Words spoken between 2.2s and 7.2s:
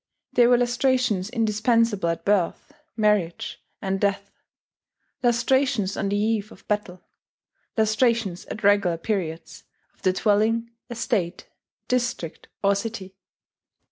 birth, marriage, and death; lustrations on the eve of battle;